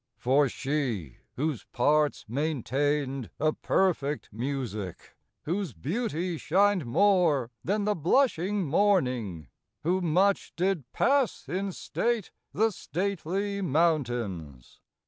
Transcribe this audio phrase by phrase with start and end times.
[0.17, 8.63] For she, whose parts maintainde a perfect musique, Whose beautie shin'de more then the blushing
[8.65, 9.47] morning,
[9.83, 14.79] Who much did passe in state the stately mountaines.